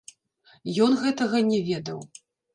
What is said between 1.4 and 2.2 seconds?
не ведаў.